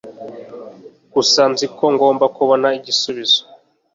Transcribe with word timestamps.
gusa 1.13 1.41
nzi 1.51 1.65
ko 1.77 1.85
ngomba 1.93 2.25
kubona 2.37 2.67
igisubizo 2.77 3.41